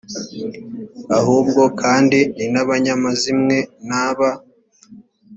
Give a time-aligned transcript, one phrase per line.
[1.17, 3.57] ahubwo kandi ni n abanyamazimwe
[3.89, 4.29] na ba